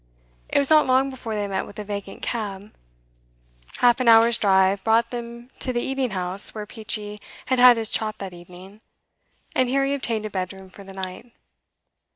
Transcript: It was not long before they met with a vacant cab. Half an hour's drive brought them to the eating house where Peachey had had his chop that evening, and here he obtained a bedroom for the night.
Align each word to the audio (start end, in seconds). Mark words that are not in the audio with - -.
It 0.49 0.57
was 0.57 0.71
not 0.71 0.87
long 0.87 1.11
before 1.11 1.35
they 1.35 1.47
met 1.47 1.67
with 1.67 1.77
a 1.77 1.83
vacant 1.83 2.23
cab. 2.23 2.73
Half 3.77 3.99
an 3.99 4.07
hour's 4.09 4.35
drive 4.35 4.83
brought 4.83 5.11
them 5.11 5.51
to 5.59 5.71
the 5.71 5.79
eating 5.83 6.09
house 6.09 6.55
where 6.55 6.65
Peachey 6.65 7.21
had 7.45 7.59
had 7.59 7.77
his 7.77 7.91
chop 7.91 8.17
that 8.17 8.33
evening, 8.33 8.81
and 9.55 9.69
here 9.69 9.85
he 9.85 9.93
obtained 9.93 10.25
a 10.25 10.31
bedroom 10.31 10.71
for 10.71 10.83
the 10.83 10.93
night. 10.93 11.31